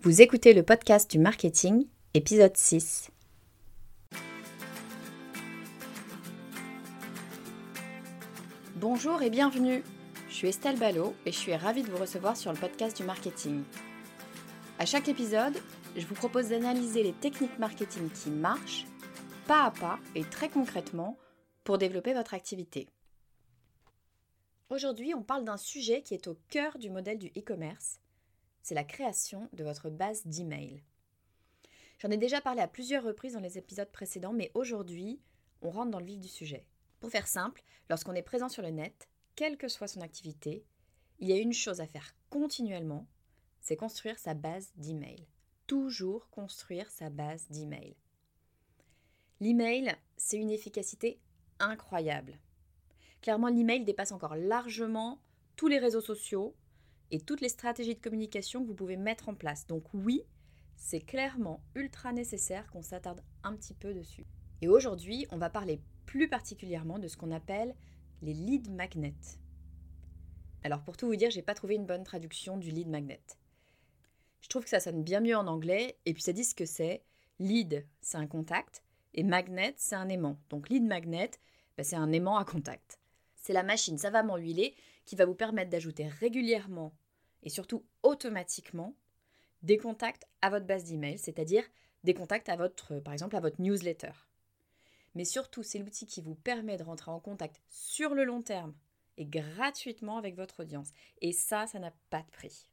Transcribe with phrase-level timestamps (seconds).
[0.00, 3.10] Vous écoutez le podcast du marketing, épisode 6.
[8.76, 9.82] Bonjour et bienvenue.
[10.28, 13.02] Je suis Estelle Ballot et je suis ravie de vous recevoir sur le podcast du
[13.02, 13.64] marketing.
[14.78, 15.60] À chaque épisode,
[15.96, 18.86] je vous propose d'analyser les techniques marketing qui marchent,
[19.48, 21.18] pas à pas et très concrètement,
[21.64, 22.86] pour développer votre activité.
[24.70, 27.98] Aujourd'hui, on parle d'un sujet qui est au cœur du modèle du e-commerce,
[28.68, 30.82] c'est la création de votre base d'email.
[32.00, 35.22] J'en ai déjà parlé à plusieurs reprises dans les épisodes précédents, mais aujourd'hui,
[35.62, 36.66] on rentre dans le vif du sujet.
[37.00, 40.66] Pour faire simple, lorsqu'on est présent sur le net, quelle que soit son activité,
[41.18, 43.06] il y a une chose à faire continuellement,
[43.62, 45.26] c'est construire sa base d'email.
[45.66, 47.96] Toujours construire sa base d'email.
[49.40, 51.18] L'email, c'est une efficacité
[51.58, 52.38] incroyable.
[53.22, 55.22] Clairement, l'email dépasse encore largement
[55.56, 56.54] tous les réseaux sociaux,
[57.10, 59.66] et toutes les stratégies de communication que vous pouvez mettre en place.
[59.66, 60.24] Donc oui,
[60.76, 64.26] c'est clairement ultra nécessaire qu'on s'attarde un petit peu dessus.
[64.60, 67.74] Et aujourd'hui, on va parler plus particulièrement de ce qu'on appelle
[68.22, 69.38] les lead magnets.
[70.64, 73.22] Alors pour tout vous dire, j'ai pas trouvé une bonne traduction du lead magnet.
[74.40, 76.66] Je trouve que ça sonne bien mieux en anglais et puis ça dit ce que
[76.66, 77.02] c'est.
[77.38, 78.82] Lead, c'est un contact
[79.14, 80.38] et magnet, c'est un aimant.
[80.50, 81.30] Donc lead magnet,
[81.76, 82.98] ben, c'est un aimant à contact.
[83.36, 86.92] C'est la machine savamment huilée qui va vous permettre d'ajouter régulièrement
[87.42, 88.94] et surtout automatiquement
[89.62, 91.64] des contacts à votre base d'email, c'est-à-dire
[92.04, 94.12] des contacts à votre, par exemple, à votre newsletter.
[95.14, 98.74] Mais surtout, c'est l'outil qui vous permet de rentrer en contact sur le long terme
[99.16, 100.90] et gratuitement avec votre audience.
[101.20, 102.68] Et ça, ça n'a pas de prix.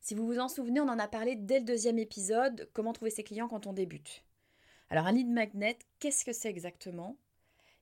[0.00, 3.10] Si vous vous en souvenez, on en a parlé dès le deuxième épisode, comment trouver
[3.10, 4.24] ses clients quand on débute.
[4.88, 7.16] Alors un lead magnet, qu'est-ce que c'est exactement?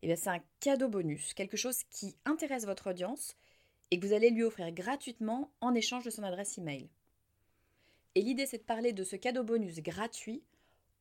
[0.02, 3.36] Eh c'est un cadeau bonus, quelque chose qui intéresse votre audience
[3.90, 6.88] et que vous allez lui offrir gratuitement en échange de son adresse email.
[8.14, 10.42] Et l'idée, c'est de parler de ce cadeau bonus gratuit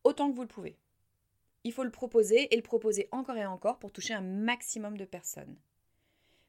[0.03, 0.77] autant que vous le pouvez.
[1.63, 5.05] Il faut le proposer et le proposer encore et encore pour toucher un maximum de
[5.05, 5.57] personnes.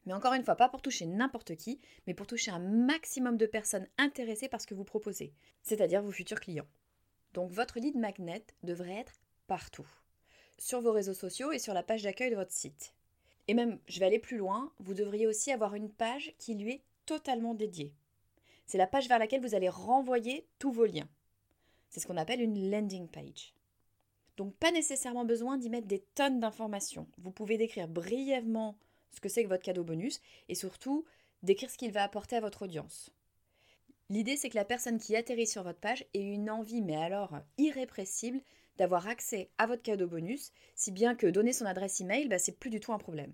[0.05, 3.45] Mais encore une fois, pas pour toucher n'importe qui, mais pour toucher un maximum de
[3.45, 6.67] personnes intéressées par ce que vous proposez, c'est-à-dire vos futurs clients.
[7.33, 9.87] Donc votre lead magnet devrait être partout
[10.57, 12.93] sur vos réseaux sociaux et sur la page d'accueil de votre site.
[13.49, 16.73] Et même, je vais aller plus loin, vous devriez aussi avoir une page qui lui
[16.73, 17.95] est totalement dédiée.
[18.67, 21.09] C'est la page vers laquelle vous allez renvoyer tous vos liens.
[21.89, 23.55] C'est ce qu'on appelle une landing page.
[24.37, 27.07] Donc pas nécessairement besoin d'y mettre des tonnes d'informations.
[27.17, 28.77] Vous pouvez décrire brièvement
[29.09, 31.03] ce que c'est que votre cadeau bonus et surtout
[31.41, 33.11] décrire ce qu'il va apporter à votre audience.
[34.11, 37.39] L'idée c'est que la personne qui atterrit sur votre page ait une envie, mais alors
[37.57, 38.41] irrépressible,
[38.79, 42.57] d'avoir accès à votre cadeau bonus, si bien que donner son adresse email, bah, c'est
[42.57, 43.33] plus du tout un problème.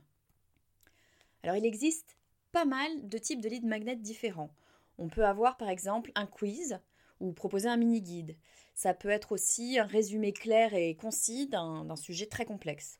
[1.43, 2.17] Alors il existe
[2.51, 4.49] pas mal de types de lead magnets différents.
[4.97, 6.79] On peut avoir par exemple un quiz
[7.19, 8.35] ou proposer un mini guide.
[8.73, 12.99] Ça peut être aussi un résumé clair et concis d'un sujet très complexe.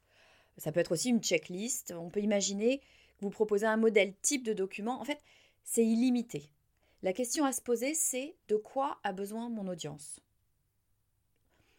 [0.57, 1.93] Ça peut être aussi une checklist.
[1.97, 2.79] On peut imaginer
[3.17, 5.01] que vous proposez un modèle type de document.
[5.01, 5.21] En fait,
[5.63, 6.49] c'est illimité.
[7.01, 10.21] La question à se poser, c'est de quoi a besoin mon audience?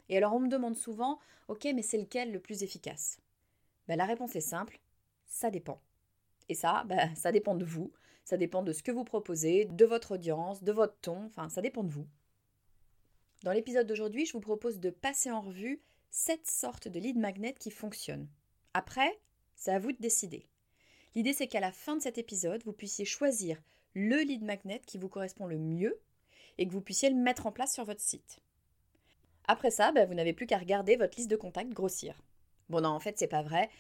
[0.09, 1.19] Et alors on me demande souvent,
[1.49, 3.19] ok, mais c'est lequel le plus efficace?
[3.89, 4.81] Ben, La réponse est simple,
[5.27, 5.81] ça dépend.
[6.49, 7.93] Et ça, ben, ça dépend de vous,
[8.25, 11.63] ça dépend de ce que vous proposez, de votre audience, de votre ton, enfin ça
[11.63, 12.07] dépend de vous.
[13.43, 15.81] Dans l'épisode d'aujourd'hui, je vous propose de passer en revue
[16.11, 18.29] sept sortes de lead magnets qui fonctionnent.
[18.75, 19.21] Après,
[19.55, 20.47] c'est à vous de décider.
[21.15, 23.61] L'idée c'est qu'à la fin de cet épisode, vous puissiez choisir
[23.95, 25.99] le lead magnet qui vous correspond le mieux
[26.59, 28.41] et que vous puissiez le mettre en place sur votre site.
[29.49, 32.21] Après ça, ben, vous n'avez plus qu'à regarder votre liste de contacts grossir.
[32.69, 33.71] Bon, non, en fait, c'est pas vrai.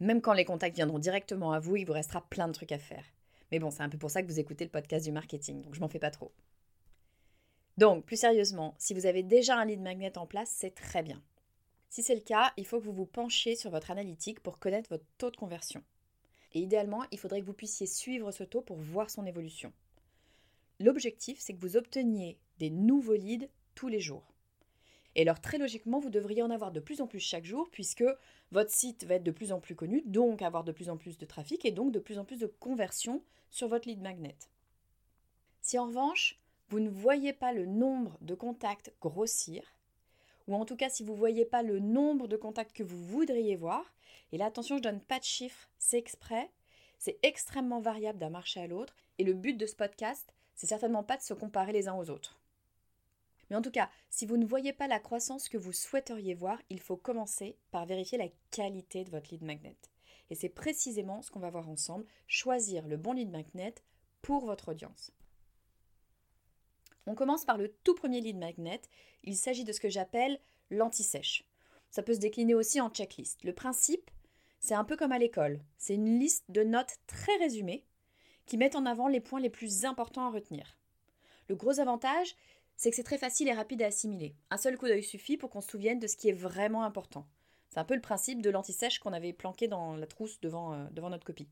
[0.00, 2.78] Même quand les contacts viendront directement à vous, il vous restera plein de trucs à
[2.78, 3.04] faire.
[3.52, 5.74] Mais bon, c'est un peu pour ça que vous écoutez le podcast du marketing, donc
[5.74, 6.32] je m'en fais pas trop.
[7.76, 11.22] Donc, plus sérieusement, si vous avez déjà un lead magnet en place, c'est très bien.
[11.88, 14.90] Si c'est le cas, il faut que vous vous penchiez sur votre analytique pour connaître
[14.90, 15.82] votre taux de conversion.
[16.52, 19.72] Et idéalement, il faudrait que vous puissiez suivre ce taux pour voir son évolution.
[20.78, 24.32] L'objectif, c'est que vous obteniez des nouveaux leads tous les jours.
[25.20, 28.04] Et alors très logiquement, vous devriez en avoir de plus en plus chaque jour puisque
[28.52, 31.18] votre site va être de plus en plus connu, donc avoir de plus en plus
[31.18, 34.38] de trafic et donc de plus en plus de conversions sur votre lead magnet.
[35.60, 36.40] Si en revanche,
[36.70, 39.74] vous ne voyez pas le nombre de contacts grossir,
[40.48, 43.04] ou en tout cas si vous ne voyez pas le nombre de contacts que vous
[43.04, 43.92] voudriez voir,
[44.32, 46.50] et là attention, je donne pas de chiffres, c'est exprès,
[46.98, 51.04] c'est extrêmement variable d'un marché à l'autre, et le but de ce podcast, c'est certainement
[51.04, 52.39] pas de se comparer les uns aux autres.
[53.50, 56.60] Mais en tout cas, si vous ne voyez pas la croissance que vous souhaiteriez voir,
[56.70, 59.76] il faut commencer par vérifier la qualité de votre lead magnet.
[60.30, 63.74] Et c'est précisément ce qu'on va voir ensemble, choisir le bon lead magnet
[64.22, 65.12] pour votre audience.
[67.06, 68.80] On commence par le tout premier lead magnet.
[69.24, 70.38] Il s'agit de ce que j'appelle
[70.70, 71.44] l'anti-sèche.
[71.90, 73.42] Ça peut se décliner aussi en checklist.
[73.42, 74.10] Le principe,
[74.60, 75.60] c'est un peu comme à l'école.
[75.76, 77.84] C'est une liste de notes très résumées
[78.46, 80.78] qui mettent en avant les points les plus importants à retenir.
[81.48, 82.36] Le gros avantage,
[82.80, 84.34] c'est que c'est très facile et rapide à assimiler.
[84.48, 87.26] Un seul coup d'œil suffit pour qu'on se souvienne de ce qui est vraiment important.
[87.68, 90.86] C'est un peu le principe de l'anti-sèche qu'on avait planqué dans la trousse devant, euh,
[91.10, 91.50] notre copie.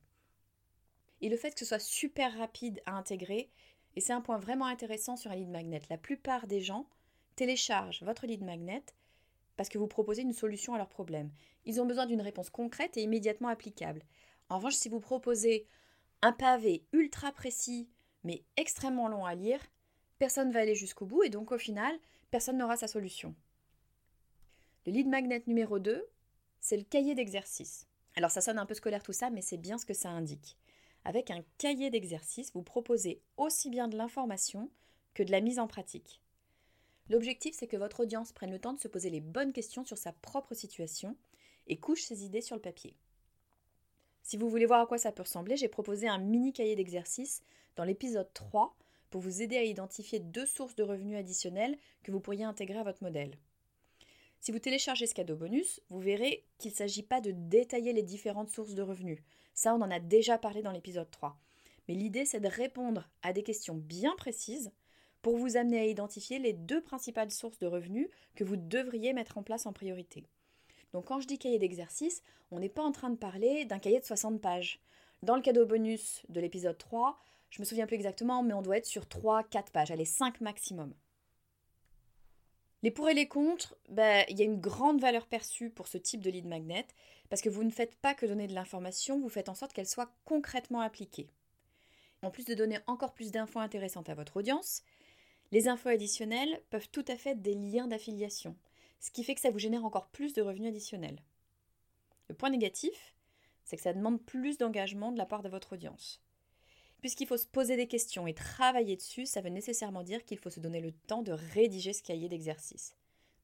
[1.21, 3.51] Et le fait que ce soit super rapide à intégrer,
[3.95, 5.83] et c'est un point vraiment intéressant sur un lead magnet.
[5.91, 6.89] La plupart des gens
[7.37, 8.83] téléchargent votre lead magnet
[9.59, 11.31] parce que vous proposez une solution à leur problème.
[11.67, 14.03] Ils ont besoin d'une réponse concrète et immédiatement applicable.
[14.49, 15.67] En revanche, si vous proposez
[16.23, 17.91] un pavé ultra précis
[18.25, 19.61] mais extrêmement long à lire,
[20.19, 21.99] personne ne va aller jusqu'au bout et donc au final,
[22.31, 23.35] personne n'aura sa solution.
[24.87, 26.07] Le lead magnet numéro 2,
[26.61, 27.87] c'est le cahier d'exercice.
[28.17, 30.57] Alors ça sonne un peu scolaire tout ça, mais c'est bien ce que ça indique.
[31.05, 34.71] Avec un cahier d'exercice, vous proposez aussi bien de l'information
[35.15, 36.21] que de la mise en pratique.
[37.09, 39.97] L'objectif, c'est que votre audience prenne le temps de se poser les bonnes questions sur
[39.97, 41.17] sa propre situation
[41.67, 42.97] et couche ses idées sur le papier.
[44.23, 47.43] Si vous voulez voir à quoi ça peut ressembler, j'ai proposé un mini cahier d'exercice
[47.77, 48.77] dans l'épisode 3
[49.11, 52.85] pour vous aider à identifier deux sources de revenus additionnels que vous pourriez intégrer à
[52.85, 53.39] votre modèle.
[54.41, 58.03] Si vous téléchargez ce cadeau bonus, vous verrez qu'il ne s'agit pas de détailler les
[58.03, 59.21] différentes sources de revenus.
[59.55, 61.37] Ça, on en a déjà parlé dans l'épisode 3.
[61.89, 64.71] Mais l'idée, c'est de répondre à des questions bien précises
[65.23, 69.39] pour vous amener à identifier les deux principales sources de revenus que vous devriez mettre
[69.39, 70.25] en place en priorité.
[70.93, 74.01] Donc quand je dis cahier d'exercice, on n'est pas en train de parler d'un cahier
[74.01, 74.81] de 60 pages.
[75.23, 77.19] Dans le cadeau bonus de l'épisode 3,
[77.51, 80.95] je me souviens plus exactement, mais on doit être sur 3-4 pages, allez 5 maximum.
[82.83, 85.99] Les pour et les contre, ben, il y a une grande valeur perçue pour ce
[85.99, 86.87] type de lead magnet,
[87.29, 89.89] parce que vous ne faites pas que donner de l'information, vous faites en sorte qu'elle
[89.89, 91.29] soit concrètement appliquée.
[92.23, 94.83] En plus de donner encore plus d'infos intéressantes à votre audience,
[95.51, 98.57] les infos additionnelles peuvent tout à fait être des liens d'affiliation,
[99.01, 101.23] ce qui fait que ça vous génère encore plus de revenus additionnels.
[102.29, 103.15] Le point négatif,
[103.65, 106.23] c'est que ça demande plus d'engagement de la part de votre audience.
[107.01, 110.51] Puisqu'il faut se poser des questions et travailler dessus, ça veut nécessairement dire qu'il faut
[110.51, 112.97] se donner le temps de rédiger ce cahier d'exercice.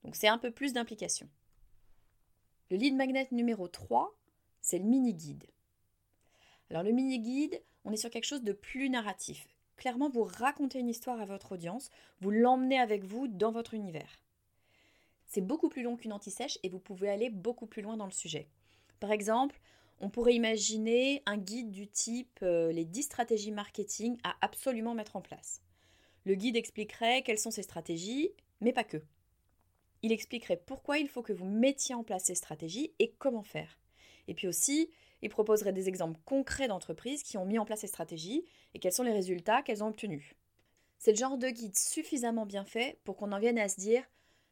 [0.03, 1.29] Donc c'est un peu plus d'implication.
[2.71, 4.17] Le lead magnet numéro 3,
[4.61, 5.45] c'est le mini-guide.
[6.71, 9.47] Alors le mini-guide, on est sur quelque chose de plus narratif.
[9.77, 11.91] Clairement, vous racontez une histoire à votre audience,
[12.21, 14.21] vous l'emmenez avec vous dans votre univers.
[15.27, 18.13] C'est beaucoup plus long qu'une anti-sèche et vous pouvez aller beaucoup plus loin dans le
[18.13, 18.49] sujet.
[19.01, 19.61] Par exemple,
[20.01, 25.17] on pourrait imaginer un guide du type euh, les 10 stratégies marketing à absolument mettre
[25.17, 25.63] en place.
[26.25, 28.31] Le guide expliquerait quelles sont ces stratégies,
[28.61, 29.03] mais pas que.
[30.03, 33.79] Il expliquerait pourquoi il faut que vous mettiez en place ces stratégies et comment faire.
[34.29, 34.91] Et puis aussi,
[35.23, 38.45] il proposerait des exemples concrets d'entreprises qui ont mis en place ces stratégies
[38.75, 40.35] et quels sont les résultats qu'elles ont obtenus.
[40.99, 44.05] C'est le genre de guide suffisamment bien fait pour qu'on en vienne à se dire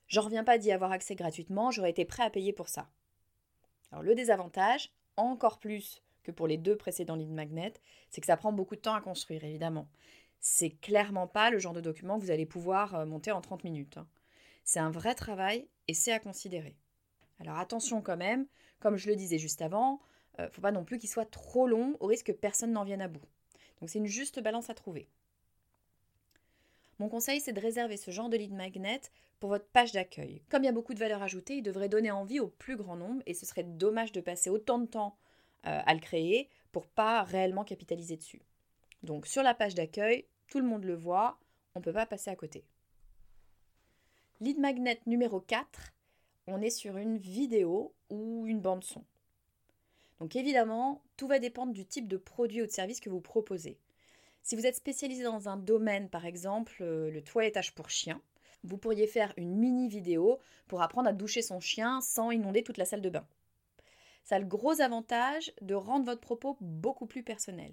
[0.08, 2.90] J'en reviens pas d'y avoir accès gratuitement, j'aurais été prêt à payer pour ça.
[3.90, 7.74] Alors le désavantage, encore plus que pour les deux précédents lead magnet,
[8.10, 9.88] c'est que ça prend beaucoup de temps à construire, évidemment.
[10.40, 13.64] C'est clairement pas le genre de document que vous allez pouvoir euh, monter en 30
[13.64, 13.96] minutes.
[13.96, 14.06] Hein.
[14.64, 16.76] C'est un vrai travail et c'est à considérer.
[17.40, 18.46] Alors attention quand même,
[18.80, 20.00] comme je le disais juste avant,
[20.38, 22.84] ne euh, faut pas non plus qu'il soit trop long au risque que personne n'en
[22.84, 23.24] vienne à bout.
[23.80, 25.08] Donc c'est une juste balance à trouver.
[26.98, 29.00] Mon conseil, c'est de réserver ce genre de lead magnet
[29.40, 30.42] pour votre page d'accueil.
[30.50, 32.96] Comme il y a beaucoup de valeur ajoutée, il devrait donner envie au plus grand
[32.96, 35.16] nombre et ce serait dommage de passer autant de temps
[35.66, 38.42] euh, à le créer pour pas réellement capitaliser dessus.
[39.02, 41.38] Donc sur la page d'accueil, tout le monde le voit,
[41.74, 42.64] on ne peut pas passer à côté.
[44.40, 45.92] Lead magnet numéro 4,
[46.46, 49.04] on est sur une vidéo ou une bande son.
[50.20, 53.78] Donc évidemment, tout va dépendre du type de produit ou de service que vous proposez.
[54.42, 58.20] Si vous êtes spécialisé dans un domaine, par exemple euh, le toilettage pour chiens,
[58.64, 62.76] vous pourriez faire une mini vidéo pour apprendre à doucher son chien sans inonder toute
[62.76, 63.26] la salle de bain.
[64.24, 67.72] Ça a le gros avantage de rendre votre propos beaucoup plus personnel.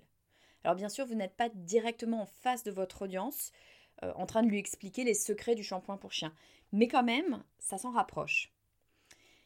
[0.63, 3.51] Alors bien sûr, vous n'êtes pas directement en face de votre audience
[4.03, 6.33] euh, en train de lui expliquer les secrets du shampoing pour chien,
[6.71, 8.53] mais quand même, ça s'en rapproche.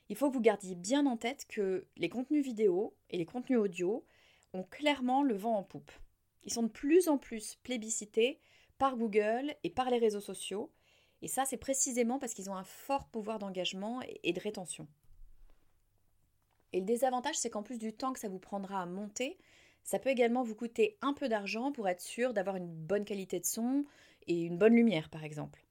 [0.10, 3.60] Il faut que vous gardiez bien en tête que les contenus vidéo et les contenus
[3.60, 4.06] audio
[4.54, 5.92] ont clairement le vent en poupe.
[6.46, 8.40] Ils sont de plus en plus plébiscités
[8.78, 10.72] par Google et par les réseaux sociaux,
[11.24, 14.90] et ça, c'est précisément parce qu'ils ont un fort pouvoir d'engagement et de rétention.
[16.74, 19.38] Et le désavantage, c'est qu'en plus du temps que ça vous prendra à monter,
[19.84, 23.40] ça peut également vous coûter un peu d'argent pour être sûr d'avoir une bonne qualité
[23.40, 23.86] de son
[24.28, 25.64] et une bonne lumière, par exemple.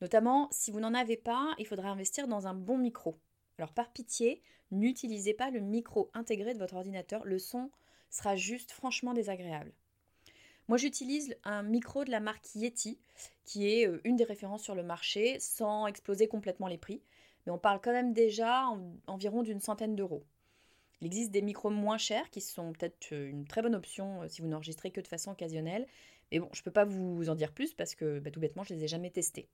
[0.00, 3.18] Notamment, si vous n'en avez pas, il faudra investir dans un bon micro.
[3.58, 7.70] Alors par pitié, n'utilisez pas le micro intégré de votre ordinateur, le son
[8.10, 9.72] sera juste franchement désagréable.
[10.68, 12.98] Moi, j'utilise un micro de la marque Yeti,
[13.44, 17.02] qui est euh, une des références sur le marché, sans exploser complètement les prix.
[17.44, 18.64] Mais on parle quand même déjà
[19.06, 20.24] environ d'une centaine d'euros.
[21.00, 24.28] Il existe des micros moins chers qui sont peut-être euh, une très bonne option euh,
[24.28, 25.86] si vous n'enregistrez que de façon occasionnelle.
[26.32, 28.64] Mais bon, je ne peux pas vous en dire plus parce que bah, tout bêtement,
[28.64, 29.48] je ne les ai jamais testés.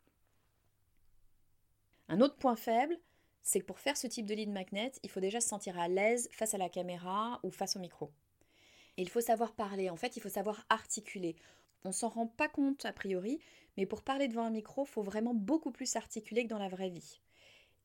[2.09, 2.97] Un autre point faible,
[3.43, 5.89] c'est que pour faire ce type de lead magnet, il faut déjà se sentir à
[5.89, 8.13] l'aise face à la caméra ou face au micro.
[9.01, 11.35] Il faut savoir parler, en fait, il faut savoir articuler.
[11.85, 13.41] On s'en rend pas compte a priori,
[13.79, 16.91] mais pour parler devant un micro, faut vraiment beaucoup plus articuler que dans la vraie
[16.91, 17.23] vie.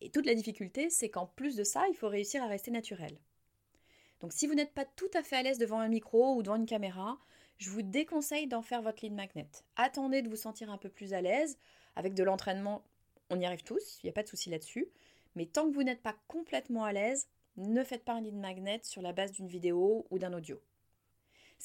[0.02, 3.18] Et toute la difficulté, c'est qu'en plus de ça, il faut réussir à rester naturel.
[4.20, 6.58] Donc si vous n'êtes pas tout à fait à l'aise devant un micro ou devant
[6.58, 7.18] une caméra,
[7.60, 9.48] je vous déconseille d'en faire votre lead magnet.
[9.78, 11.58] Attendez de vous sentir un peu plus à l'aise.
[11.96, 12.84] Avec de l'entraînement,
[13.30, 14.90] on y arrive tous, il n'y a pas de souci là-dessus.
[15.36, 18.82] Mais tant que vous n'êtes pas complètement à l'aise, ne faites pas un lead magnet
[18.84, 20.60] sur la base d'une vidéo ou d'un audio.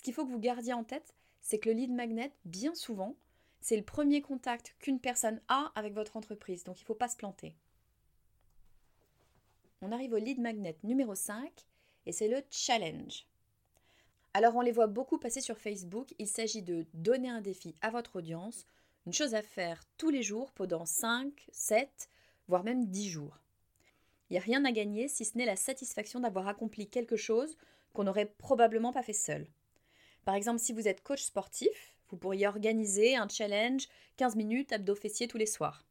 [0.00, 3.16] Ce qu'il faut que vous gardiez en tête, c'est que le lead magnet, bien souvent,
[3.60, 7.10] c'est le premier contact qu'une personne a avec votre entreprise, donc il ne faut pas
[7.10, 7.54] se planter.
[9.82, 11.52] On arrive au lead magnet numéro 5
[12.06, 13.26] et c'est le challenge.
[14.32, 17.90] Alors on les voit beaucoup passer sur Facebook, il s'agit de donner un défi à
[17.90, 18.64] votre audience,
[19.04, 22.08] une chose à faire tous les jours pendant 5, 7,
[22.48, 23.38] voire même 10 jours.
[24.30, 27.58] Il n'y a rien à gagner si ce n'est la satisfaction d'avoir accompli quelque chose
[27.92, 29.46] qu'on n'aurait probablement pas fait seul.
[30.24, 34.94] Par exemple, si vous êtes coach sportif, vous pourriez organiser un challenge 15 minutes abdos
[34.94, 35.86] fessiers tous les soirs.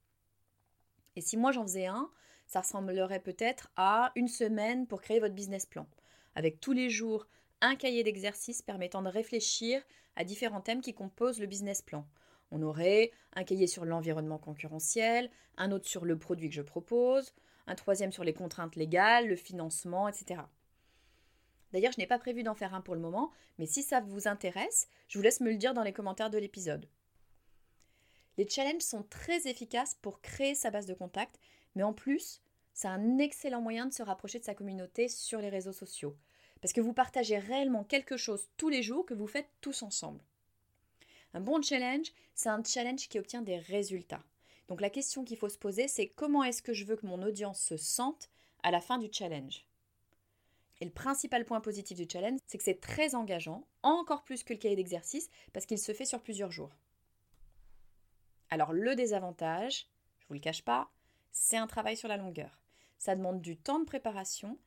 [1.16, 2.10] Et si moi j'en faisais un,
[2.48, 5.88] ça ressemblerait peut-être à une semaine pour créer votre business plan,
[6.36, 7.28] avec tous les jours
[7.62, 9.82] un cahier d'exercices permettant de réfléchir
[10.16, 12.08] à différents thèmes qui composent le business plan.
[12.52, 17.34] On aurait un cahier sur l'environnement concurrentiel, un autre sur le produit que je propose,
[17.68, 20.42] un troisième sur les contraintes légales, le financement, etc.
[21.72, 24.28] D'ailleurs, je n'ai pas prévu d'en faire un pour le moment, mais si ça vous
[24.28, 26.88] intéresse, je vous laisse me le dire dans les commentaires de l'épisode.
[28.38, 31.40] Les challenges sont très efficaces pour créer sa base de contact
[31.76, 32.42] mais en plus,
[32.74, 36.16] c'est un excellent moyen de se rapprocher de sa communauté sur les réseaux sociaux.
[36.62, 40.22] Parce que vous partagez réellement quelque chose tous les jours que vous faites tous ensemble.
[41.34, 44.24] Un bon challenge, c'est un challenge qui obtient des résultats.
[44.68, 47.22] Donc la question qu'il faut se poser, c'est comment est-ce que je veux que mon
[47.24, 48.30] audience se sente
[48.64, 49.66] à la fin du challenge?
[50.82, 54.54] Et le principal point positif du challenge, c'est que c'est très engageant, encore plus que
[54.54, 56.72] le cahier d'exercice, parce qu'il se fait sur plusieurs jours.
[58.50, 59.88] Alors le désavantage,
[60.20, 60.90] je ne vous le cache pas,
[61.32, 62.62] c'est un travail sur la longueur.
[62.98, 64.58] Ça demande du temps de préparation,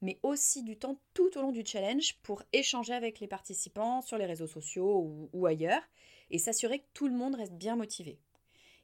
[0.00, 4.18] mais aussi du temps tout au long du challenge pour échanger avec les participants sur
[4.18, 5.82] les réseaux sociaux ou, ailleurs
[6.30, 8.18] et s'assurer que tout le monde reste bien motivé.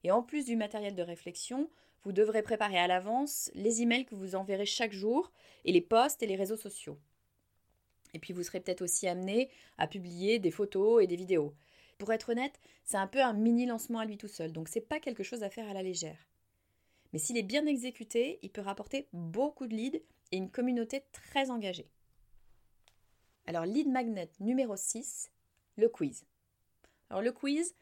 [0.05, 1.71] Et en plus du matériel de réflexion,
[2.05, 5.33] vous devrez préparer à l'avance les emails que vous enverrez chaque jour
[5.65, 6.99] et les posts et les réseaux sociaux.
[8.15, 11.55] Et puis vous serez peut-être aussi amené à publier des photos et des vidéos.
[11.99, 14.81] Pour être honnête, c'est un peu un mini lancement à lui tout seul, donc c'est
[14.81, 16.29] pas quelque chose à faire à la légère.
[17.13, 20.01] Mais s'il est bien exécuté, il peut rapporter beaucoup de leads
[20.31, 21.91] et une communauté très engagée.
[23.47, 25.31] Alors, lead magnet numéro 6,
[25.77, 26.27] le quiz.
[27.09, 27.75] Alors, le quiz,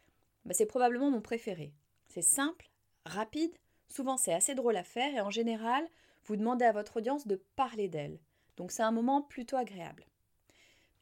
[0.44, 1.72] bah, c'est probablement mon préféré.
[2.08, 2.70] C'est simple,
[3.04, 3.52] rapide,
[3.88, 5.86] souvent c'est assez drôle à faire et en général,
[6.24, 8.18] vous demandez à votre audience de parler d'elle.
[8.56, 10.06] Donc, c'est un moment plutôt agréable.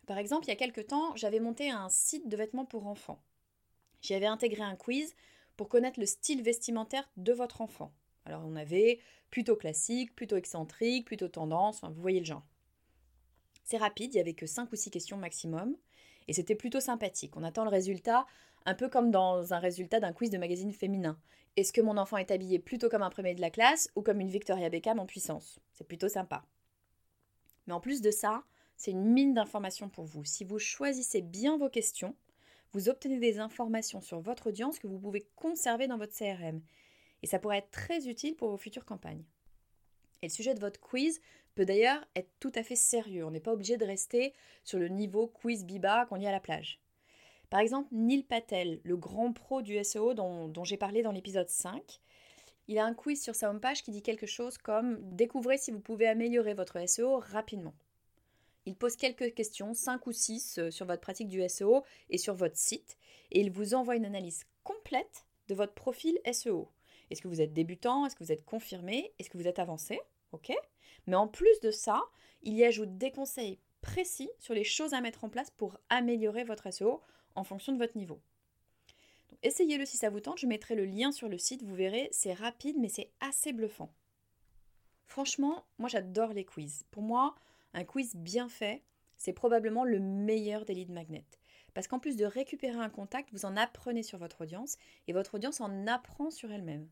[0.07, 3.23] Par exemple, il y a quelque temps, j'avais monté un site de vêtements pour enfants.
[4.03, 5.15] J'y avais intégré un quiz
[5.57, 7.93] pour connaître le style vestimentaire de votre enfant.
[8.27, 9.01] Alors on avait
[9.31, 12.45] plutôt classique, plutôt excentrique, plutôt tendance, vous voyez le genre.
[13.65, 15.77] C'est rapide, il n'y avait que 5 ou 6 questions maximum,
[16.29, 17.37] et c'était plutôt sympathique.
[17.37, 18.27] On attend le résultat
[18.67, 21.19] un peu comme dans un résultat d'un quiz de magazine féminin.
[21.57, 24.21] Est-ce que mon enfant est habillé plutôt comme un premier de la classe ou comme
[24.21, 25.61] une Victoria Beckham en puissance?
[25.73, 26.45] C'est plutôt sympa.
[27.67, 28.45] Mais en plus de ça,
[28.77, 30.25] c'est une mine d'informations pour vous.
[30.25, 32.17] Si vous choisissez bien vos questions,
[32.73, 36.61] vous obtenez des informations sur votre audience que vous pouvez conserver dans votre CRM
[37.23, 39.25] et ça pourrait être très utile pour vos futures campagnes.
[40.23, 41.21] Et le sujet de votre quiz
[41.55, 43.25] peut d'ailleurs être tout à fait sérieux.
[43.25, 46.41] On n'est pas obligé de rester sur le niveau quiz biba qu'on lit à la
[46.41, 46.81] plage.
[47.51, 52.01] Par exemple, Neil Patel, le grand pro du SEO dont, j'ai parlé dans l'épisode 5,
[52.67, 55.81] il a un quiz sur sa homepage qui dit quelque chose comme Découvrez si vous
[55.81, 57.75] pouvez améliorer votre SEO rapidement.
[58.67, 62.35] Il pose quelques questions, 5 ou 6, euh, sur votre pratique du SEO et sur
[62.35, 62.97] votre site,
[63.31, 66.71] et il vous envoie une analyse complète de votre profil SEO.
[67.11, 68.07] Est-ce que vous êtes débutant?
[68.07, 69.13] Est-ce que vous êtes confirmé?
[69.19, 70.01] Est-ce que vous êtes avancé?
[70.33, 70.51] Ok?
[71.07, 72.03] Mais en plus de ça,
[72.43, 76.45] il y ajoute des conseils précis sur les choses à mettre en place pour améliorer
[76.45, 77.03] votre SEO
[77.35, 78.21] en fonction de votre niveau.
[79.43, 82.33] essayez-le si ça vous tente, je mettrai le lien sur le site, vous verrez, c'est
[82.33, 83.93] rapide mais c'est assez bluffant.
[85.07, 86.85] Franchement, moi j'adore les quiz.
[86.91, 87.35] Pour moi,
[87.75, 88.83] un quiz bien fait,
[89.17, 91.25] c'est probablement le meilleur des lead magnets.
[91.75, 95.35] Parce qu'en plus de récupérer un contact, vous en apprenez sur votre audience et votre
[95.35, 96.89] audience en apprend sur elle-même.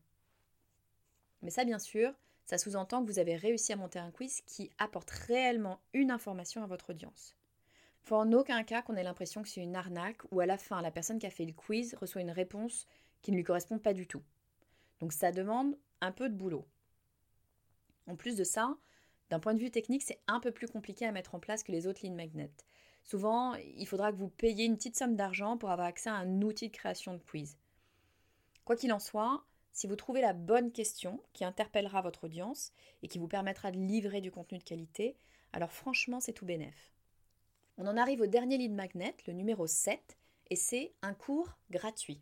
[1.41, 2.13] Mais ça, bien sûr,
[2.45, 6.63] ça sous-entend que vous avez réussi à monter un quiz qui apporte réellement une information
[6.63, 7.35] à votre audience.
[8.03, 10.81] Faut en aucun cas qu'on ait l'impression que c'est une arnaque ou à la fin,
[10.81, 12.85] la personne qui a fait le quiz reçoit une réponse
[13.21, 14.21] qui ne lui correspond pas du tout.
[14.99, 16.67] Donc ça demande un peu de boulot.
[18.07, 18.75] En plus de ça,
[19.29, 21.71] d'un point de vue technique, c'est un peu plus compliqué à mettre en place que
[21.71, 22.51] les autres lignes magnets.
[23.05, 26.41] Souvent, il faudra que vous payiez une petite somme d'argent pour avoir accès à un
[26.41, 27.57] outil de création de quiz.
[28.65, 33.07] Quoi qu'il en soit, si vous trouvez la bonne question qui interpellera votre audience et
[33.07, 35.17] qui vous permettra de livrer du contenu de qualité,
[35.51, 36.92] alors franchement, c'est tout bénef.
[37.77, 40.17] On en arrive au dernier lead magnet, le numéro 7,
[40.51, 42.21] et c'est un cours gratuit.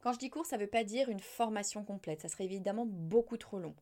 [0.00, 2.86] Quand je dis cours, ça ne veut pas dire une formation complète, ça serait évidemment
[2.86, 3.74] beaucoup trop long.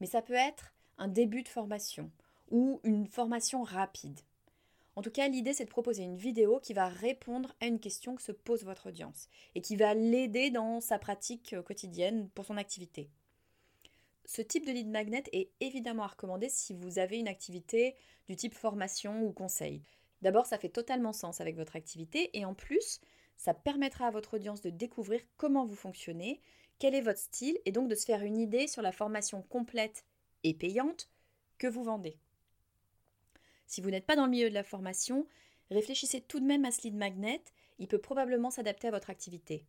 [0.00, 2.10] Mais ça peut être un début de formation
[2.50, 4.18] ou une formation rapide.
[4.96, 8.14] En tout cas, l'idée, c'est de proposer une vidéo qui va répondre à une question
[8.14, 12.56] que se pose votre audience et qui va l'aider dans sa pratique quotidienne pour son
[12.56, 13.08] activité.
[14.24, 17.96] Ce type de lead magnet est évidemment à recommander si vous avez une activité
[18.28, 19.82] du type formation ou conseil.
[20.22, 23.00] D'abord, ça fait totalement sens avec votre activité et en plus,
[23.36, 26.40] ça permettra à votre audience de découvrir comment vous fonctionnez,
[26.78, 30.04] quel est votre style et donc de se faire une idée sur la formation complète
[30.44, 31.10] et payante
[31.58, 32.16] que vous vendez.
[33.66, 35.26] Si vous n'êtes pas dans le milieu de la formation,
[35.70, 37.42] réfléchissez tout de même à ce lead magnet,
[37.78, 39.66] il peut probablement s'adapter à votre activité.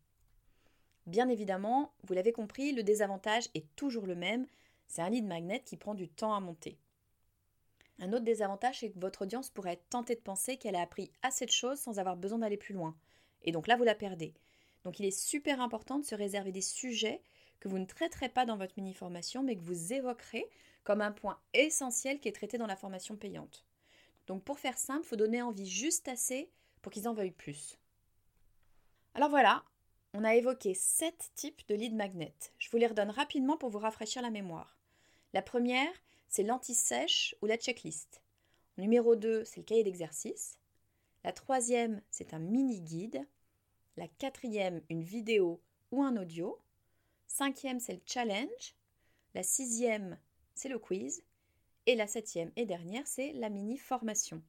[1.07, 4.45] Bien évidemment, vous l'avez compris, le désavantage est toujours le même,
[4.87, 6.77] c'est un lead magnet qui prend du temps à monter.
[7.99, 11.11] Un autre désavantage, c'est que votre audience pourrait être tentée de penser qu'elle a appris
[11.21, 12.95] assez de choses sans avoir besoin d'aller plus loin.
[13.43, 14.33] Et donc là, vous la perdez.
[14.83, 17.21] Donc il est super important de se réserver des sujets
[17.59, 20.45] que vous ne traiterez pas dans votre mini-formation, mais que vous évoquerez
[20.83, 23.65] comme un point essentiel qui est traité dans la formation payante.
[24.27, 26.49] Donc pour faire simple, il faut donner envie juste assez
[26.81, 27.77] pour qu'ils en veuillent plus.
[29.15, 29.63] Alors voilà,
[30.13, 32.33] on a évoqué sept types de lead magnet.
[32.59, 34.77] Je vous les redonne rapidement pour vous rafraîchir la mémoire.
[35.33, 35.93] La première,
[36.33, 38.23] c'est l'anti-sèche ou la checklist.
[38.79, 40.57] Numéro 2, c'est le cahier d'exercice.
[41.23, 43.23] La troisième, c'est un mini-guide.
[43.97, 46.59] La quatrième, une vidéo ou un audio.
[47.27, 48.73] Cinquième, c'est le challenge.
[49.35, 50.17] La sixième,
[50.55, 51.23] c'est le quiz.
[51.85, 54.41] Et la septième et dernière, c'est la mini-formation.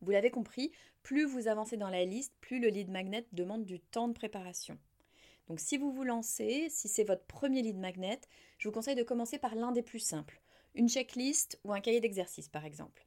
[0.00, 0.72] Vous l'avez compris,
[1.02, 4.78] plus vous avancez dans la liste, plus le lead magnet demande du temps de préparation.
[5.48, 8.20] Donc si vous vous lancez, si c'est votre premier lead magnet,
[8.58, 10.40] je vous conseille de commencer par l'un des plus simples,
[10.74, 13.06] une checklist ou un cahier d'exercice par exemple.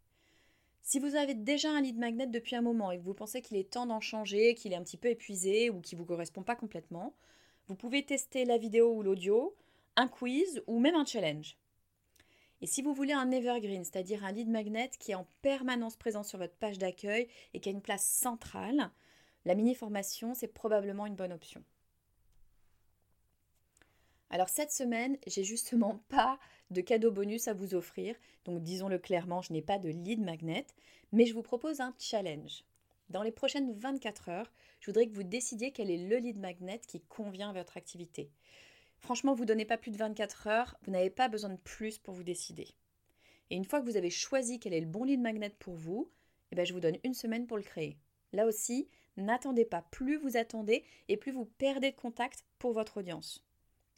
[0.84, 3.58] Si vous avez déjà un lead magnet depuis un moment et que vous pensez qu'il
[3.58, 6.44] est temps d'en changer, qu'il est un petit peu épuisé ou qu'il ne vous correspond
[6.44, 7.14] pas complètement,
[7.68, 9.54] vous pouvez tester la vidéo ou l'audio,
[9.98, 11.58] un quiz ou même un challenge.
[12.62, 16.24] Et si vous voulez un evergreen, c'est-à-dire un lead magnet qui est en permanence présent
[16.24, 18.90] sur votre page d'accueil et qui a une place centrale,
[19.46, 21.64] la mini-formation, c'est probablement une bonne option.
[24.30, 26.40] Alors cette semaine, j'ai justement pas
[26.72, 30.66] de cadeau bonus à vous offrir, donc disons-le clairement, je n'ai pas de lead magnet,
[31.12, 32.66] mais je vous propose un challenge.
[33.10, 36.82] Dans les prochaines 24 heures, je voudrais que vous décidiez quel est le lead magnet
[36.86, 38.30] qui convient à votre activité.
[39.00, 41.98] Franchement, vous ne donnez pas plus de 24 heures, vous n'avez pas besoin de plus
[41.98, 42.68] pour vous décider.
[43.50, 46.12] Et une fois que vous avez choisi quel est le bon lead magnet pour vous,
[46.52, 47.98] eh ben, je vous donne une semaine pour le créer.
[48.34, 49.84] Là aussi, n'attendez pas.
[49.84, 53.47] Plus vous attendez et plus vous perdez de contact pour votre audience.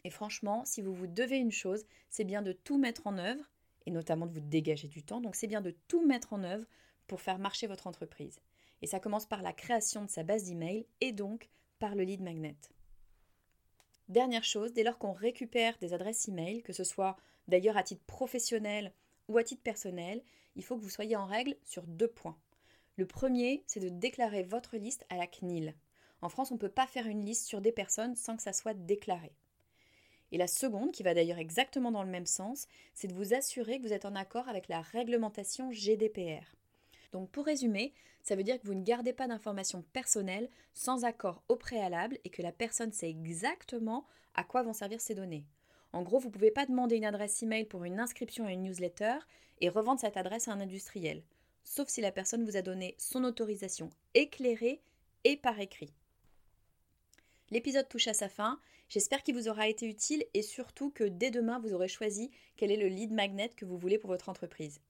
[0.04, 3.44] Et franchement, si vous vous devez une chose, c'est bien de tout mettre en œuvre,
[3.86, 6.66] et notamment de vous dégager du temps, donc c'est bien de tout mettre en œuvre
[7.08, 8.40] pour faire marcher votre entreprise.
[8.82, 12.22] Et ça commence par la création de sa base d'email et donc par le lead
[12.22, 12.56] magnet.
[14.08, 18.04] Dernière chose, dès lors qu'on récupère des adresses email, que ce soit d'ailleurs à titre
[18.06, 18.94] professionnel
[19.28, 20.24] ou à titre personnel,
[20.56, 22.38] il faut que vous soyez en règle sur deux points.
[22.96, 25.76] Le premier, c'est de déclarer votre liste à la CNIL.
[26.22, 28.52] En France, on ne peut pas faire une liste sur des personnes sans que ça
[28.52, 29.32] soit déclaré.
[30.32, 33.78] Et la seconde, qui va d'ailleurs exactement dans le même sens, c'est de vous assurer
[33.78, 36.56] que vous êtes en accord avec la réglementation GDPR.
[37.12, 41.42] Donc pour résumer, ça veut dire que vous ne gardez pas d'informations personnelles sans accord
[41.50, 45.46] au préalable et que la personne sait exactement à quoi vont servir ces données.
[45.94, 48.64] En gros, vous ne pouvez pas demander une adresse email pour une inscription à une
[48.64, 49.16] newsletter
[49.60, 51.24] et revendre cette adresse à un industriel,
[51.64, 54.82] sauf si la personne vous a donné son autorisation éclairée
[55.24, 55.94] et par écrit.
[57.52, 58.60] L'épisode touche à sa fin.
[58.90, 62.72] J'espère qu'il vous aura été utile et surtout que dès demain, vous aurez choisi quel
[62.72, 64.82] est le lead magnet que vous voulez pour votre entreprise.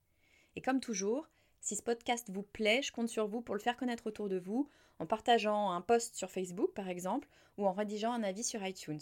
[0.56, 1.28] Et comme toujours,
[1.60, 4.38] si ce podcast vous plaît, je compte sur vous pour le faire connaître autour de
[4.38, 4.68] vous,
[4.98, 9.00] en partageant un post sur Facebook par exemple, ou en rédigeant un avis sur iTunes.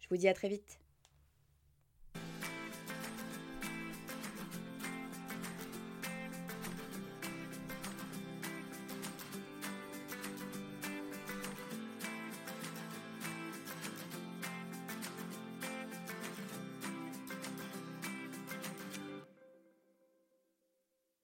[0.00, 0.78] Je vous dis à très vite.